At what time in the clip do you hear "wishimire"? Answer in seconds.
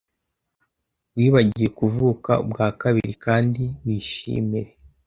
3.83-4.71